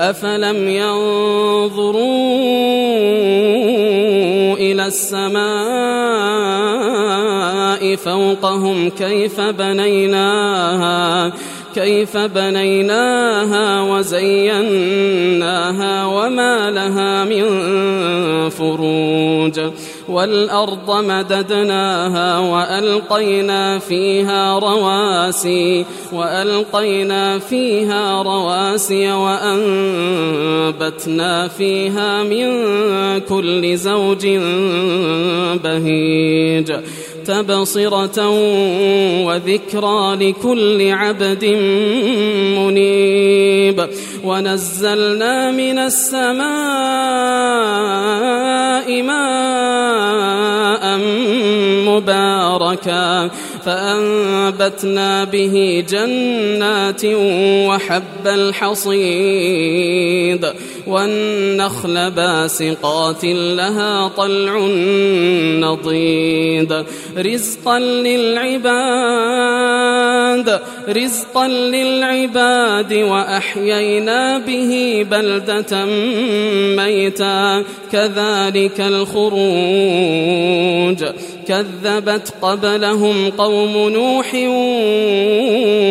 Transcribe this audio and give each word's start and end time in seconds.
أفلم 0.00 0.68
ينظروا 0.68 2.00
إلى 4.56 4.86
السماء 4.86 5.40
فوقهم 7.96 8.90
كيف 8.90 9.40
بنيناها 9.40 11.32
كيف 11.74 12.16
بنيناها 12.16 13.82
وزيناها 13.82 15.24
وما 16.06 16.70
لها 16.70 17.24
من 17.24 17.44
فروج 18.50 19.60
والأرض 20.10 21.04
مددناها 21.04 22.38
وألقينا 22.38 23.78
فيها 23.78 24.58
رواسي 24.58 25.84
وألقينا 26.12 27.38
فيها 27.38 28.22
رواسي 28.22 29.12
وأنبتنا 29.12 30.68
فيها 31.48 32.22
من 32.22 32.48
كل 33.20 33.76
زوج 33.76 34.26
بهيج. 35.64 36.72
تبصرة 37.26 38.28
وذكرى 39.26 40.16
لكل 40.16 40.90
عبد 40.90 41.44
منيب. 42.58 43.88
ونزلنا 44.24 45.50
من 45.50 45.78
السماء 45.78 47.29
مباركا 52.70 53.30
فأنبتنا 53.64 55.24
به 55.24 55.84
جنات 55.88 57.04
وحب 57.68 58.26
الحصيد. 58.26 59.70
والنخل 60.86 62.10
باسقات 62.10 63.24
لها 63.24 64.08
طلع 64.08 64.58
نضيد. 65.60 66.84
رزقا 67.18 67.78
للعباد 67.78 69.00
رزقا 70.88 71.48
للعباد 71.48 72.92
وأحيينا 72.92 74.38
به 74.38 75.06
بلدة 75.10 75.84
ميتا. 76.76 77.64
كذلك 77.92 78.80
الخروج. 78.80 79.40
كذبت 81.48 82.34
قبلهم 82.42 83.30
قوم 83.30 83.88
نوح 83.88 84.34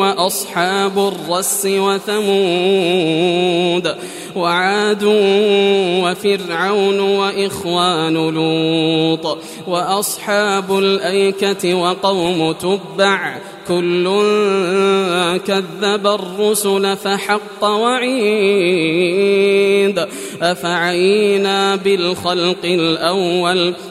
وأصحاب 0.00 0.98
الرس 0.98 1.66
وثمود. 1.66 3.19
وعاد 4.40 5.04
وفرعون 6.04 7.00
وإخوان 7.00 8.14
لوط 8.14 9.38
وأصحاب 9.66 10.78
الأيكة 10.78 11.74
وقوم 11.74 12.52
تبع 12.52 13.38
كل 13.68 14.04
كذب 15.46 16.06
الرسل 16.06 16.96
فحق 16.96 17.64
وعيد 17.64 19.10
أفعينا 20.42 21.76
بالخلق 21.76 22.64
الأول 22.64 23.74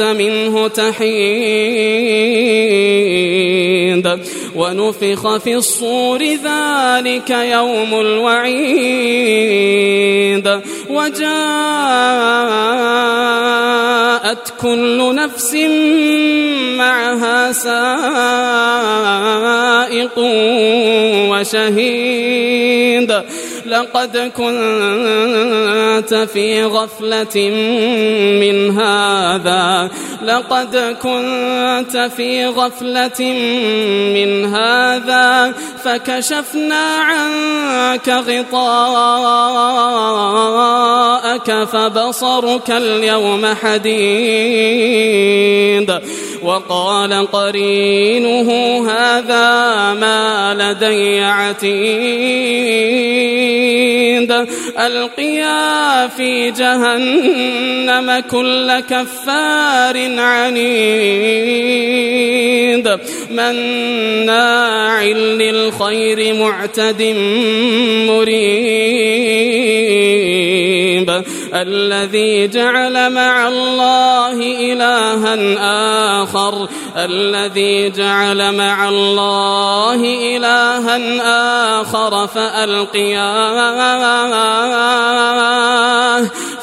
منه 0.00 0.68
تحيد. 0.68 1.04
ونفخ 4.54 5.36
في 5.36 5.54
الصور 5.54 6.22
ذلك 6.22 7.30
يوم 7.30 8.00
الوعيد. 8.00 8.64
وجاءت 10.90 11.24
كل 14.62 15.14
نفس 15.14 15.54
معها 16.78 17.52
سائق 17.52 17.74
وشهيد. 21.30 23.22
لقد 23.66 24.32
كنت 24.36 26.28
في 26.32 26.64
غفلة 26.64 27.50
من 28.40 28.78
هذا. 28.78 29.90
لقد 30.24 30.96
كنت 31.02 32.10
في 32.16 32.46
غفلة 32.46 33.20
من 34.14 34.54
هذا. 34.54 35.54
فكشفنا 35.84 36.96
عنك 36.96 38.08
غطاءك 38.08 38.44
فبصرك 41.64 42.70
اليوم 42.70 43.54
حديد. 43.54 44.84
وقال 46.42 47.26
قرينه 47.32 48.50
هذا 48.90 49.92
ما 50.00 50.54
لدي 50.58 51.20
عتيد. 51.20 52.44
ألقيا 54.78 56.08
في 56.08 56.50
جهنم 56.50 58.22
كل 58.30 58.80
كفار 58.80 60.20
عنيد. 60.20 60.64
مناع 63.30 65.02
للخير 65.04 66.34
معتد 66.34 67.02
مريب. 68.08 68.44
الذي 71.54 72.48
جعل 72.48 73.12
مع 73.12 73.48
الله 73.48 74.32
إلها 74.72 75.34
آخر 76.22 76.68
الذي 76.96 77.90
جعل 77.90 78.54
مع 78.56 78.88
الله 78.88 80.00
إلها 80.36 80.98
آخر 81.80 82.26
فألقياه 82.26 83.54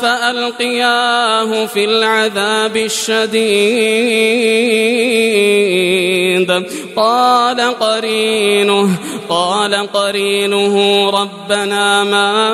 فألقياه 0.02 1.66
في 1.66 1.86
العذاب 1.86 2.78
الشديد. 2.78 4.12
قال 6.96 7.80
قرينه 7.80 8.90
قال 9.30 9.92
قرينه 9.94 11.10
ربنا 11.10 12.04
ما 12.04 12.52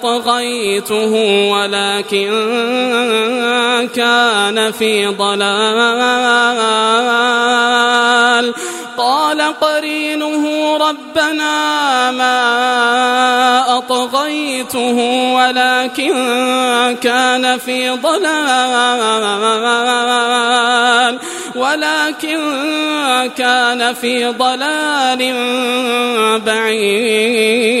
أطغيته 0.00 1.12
ولكن 1.52 2.30
كان 3.94 4.72
في 4.72 5.06
ضلال. 5.06 5.50
قال 8.98 9.40
قرينه 9.60 10.76
ربنا 10.76 12.10
ما 12.10 12.40
أطغيته 13.78 14.98
ولكن 15.34 16.14
كان 17.02 17.58
في 17.58 17.90
ضلال. 17.90 19.20
ولكن 21.56 22.38
كان 23.36 23.94
في 23.94 24.26
ضلال 24.26 25.34
بعيد. 26.46 27.80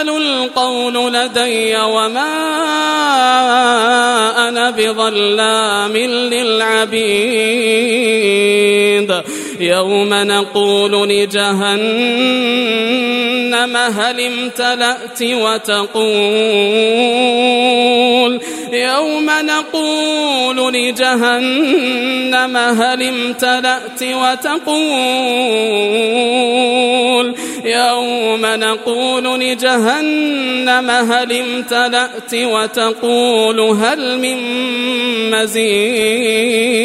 يبدل 0.00 0.16
القول 0.16 1.12
لدي 1.12 1.76
وما 1.76 2.36
أنا 4.48 4.70
بظلام 4.70 5.96
للعبيد 5.96 6.96
يوم 9.60 10.14
نقول 10.14 11.08
لجهنم 11.08 12.56
هل 13.76 14.20
امتلأت 14.20 15.22
وتقول؟ 15.22 15.96
يوم 18.72 19.26
نقول 19.26 20.72
لجهنم 20.74 22.56
هل 22.56 23.02
امتلأت 23.02 24.02
وتقول؟ 24.02 24.76
يوم 27.64 28.46
نقول 28.46 29.40
لجهنم 29.40 30.90
هل 30.90 31.32
امتلأت 31.32 32.34
وتقول؟ 32.34 33.60
هل 33.60 34.18
من 34.18 34.36
مزيد؟ 35.30 36.76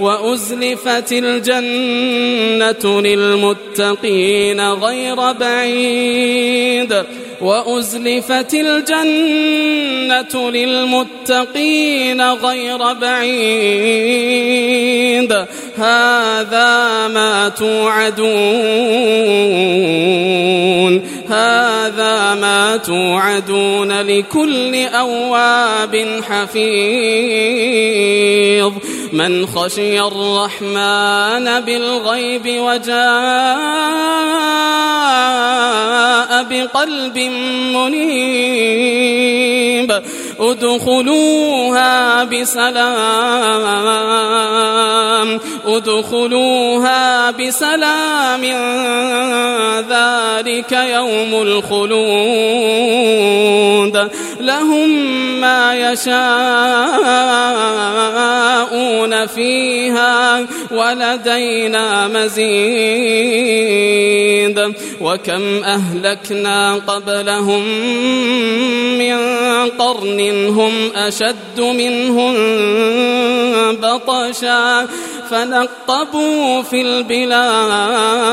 وأزلفت 0.00 1.12
الجنة 1.12 3.00
للمتقين 3.00 4.60
غير 4.60 5.32
بعيد. 5.32 7.04
وأزلفت 7.40 8.54
الجنة 8.54 10.50
للمتقين 10.50 12.22
غير 12.22 12.92
بعيد. 12.92 13.30
هذا 15.76 17.08
ما 17.08 17.48
توعدون. 17.58 18.30
هذا 21.28 22.34
ما 22.40 22.76
توعدون 22.76 24.00
لكل 24.00 24.74
أواب 24.74 26.22
حفيظ. 26.28 26.60
من 29.12 29.46
خشي 29.46 30.00
الرحمن 30.00 31.60
بالغيب 31.60 32.46
وجاء 32.46 33.00
بقلب 36.42 37.18
منيب 37.74 38.90
ادخلوها 40.40 42.24
بسلام 42.24 42.80
ادخلوها 45.66 47.30
بسلام 47.30 48.44
ذلك 49.90 50.72
يوم 50.72 51.42
الخلود 51.42 52.50
لهم 54.40 54.90
ما 55.40 55.74
يشاءون. 55.74 57.00
فيها 59.26 60.46
ولدينا 60.70 62.08
مزيد 62.08 62.50
وكم 65.00 65.64
أهلكنا 65.64 66.74
قبلهم 66.74 67.64
من 68.98 69.18
قرن 69.78 70.48
هم 70.48 70.72
أشد 70.94 71.60
منهم 71.60 72.34
بطشا 73.76 74.86
فنقبوا 75.30 76.62
في 76.62 76.80
البلاد 76.80 78.30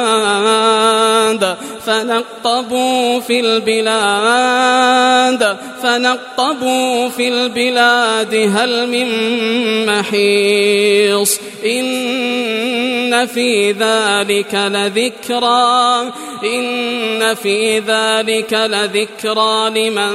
فنقبوا 1.87 3.19
في 3.19 3.39
البلاد 3.39 4.77
فنقبوا 5.83 7.09
في 7.09 7.27
البلاد 7.27 8.35
هل 8.35 8.87
من 8.89 9.07
محيص؟ 9.85 11.39
إن 11.65 13.25
في 13.27 13.71
ذلك 13.71 14.53
لذكرى 14.53 16.11
إن 16.43 17.35
في 17.35 17.79
ذلك 17.79 18.53
لذكرى 18.53 19.69
لمن 19.69 20.13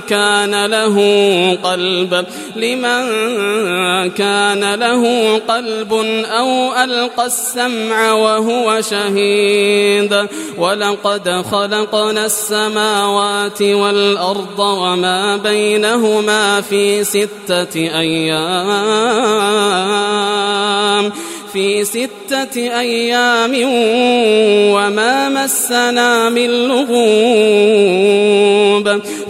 كان 0.00 0.66
له 0.66 0.96
قلب 1.62 2.26
لمن 2.56 3.02
كان 4.10 4.74
له 4.74 5.36
قلب 5.48 5.92
أو 6.24 6.74
ألقى 6.84 7.26
السمع 7.26 8.12
وهو 8.12 8.80
شهيد. 8.80 10.26
ولقد 10.58 11.44
خلقنا 11.50 12.26
السماوات 12.26 13.62
والأرض 13.62 14.58
وما 14.58 15.36
بينهما 15.36 16.60
في 16.60 17.04
ستة 17.04 17.74
أيام 17.74 19.12
في 21.52 21.84
ستة 21.84 22.56
أيام 22.56 23.52
وما 24.74 25.28
مسنا 25.28 26.28
من 26.28 26.50
لغوب 26.68 26.92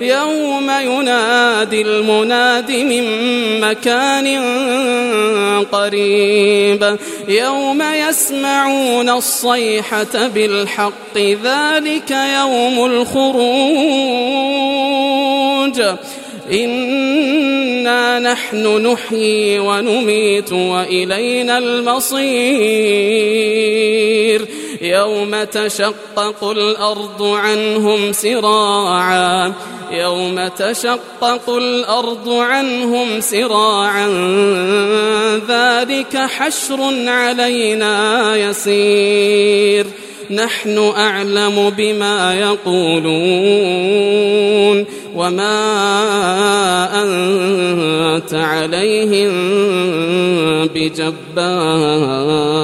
يوم 0.00 0.70
ينادي 0.70 1.82
المناد 1.82 2.70
من 2.70 3.04
مكان 3.60 4.26
قريب. 5.72 6.96
يوم 7.28 7.82
يسمعون 8.08 9.08
الصيحة 9.10 10.28
بالحق 10.34 11.18
ذلك 11.18 12.10
يوم 12.10 12.84
الخروج. 12.84 13.44
إنا 16.52 18.18
نحن 18.18 18.86
نحيي 18.86 19.58
ونميت 19.58 20.52
وإلينا 20.52 21.58
المصير. 21.58 23.23
يوم 24.94 25.44
تشقق 25.44 26.44
الأرض 26.44 27.22
عنهم 27.22 28.12
سراعا 28.12 29.52
يوم 29.90 30.48
تشقق 30.48 31.50
الأرض 31.50 32.28
عنهم 32.28 33.20
سراعا 33.20 34.08
ذلك 35.48 36.16
حشر 36.16 37.08
علينا 37.08 38.36
يسير. 38.36 39.86
نحن 40.30 40.92
أعلم 40.96 41.70
بما 41.70 42.34
يقولون 42.34 43.24
وما 45.14 45.60
أنت 47.02 48.34
عليهم 48.34 49.32
بجبار. 50.74 52.63